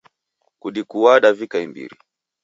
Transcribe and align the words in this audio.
Kudikua 0.61 1.11
davika 1.23 1.57
imbiri 1.65 1.97